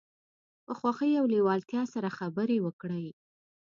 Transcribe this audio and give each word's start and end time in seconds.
په 0.65 0.71
خوښۍ 0.79 1.11
او 1.19 1.25
لیوالتیا 1.33 1.83
سره 1.93 2.09
خبرې 2.17 2.57
وکړئ. 2.65 3.07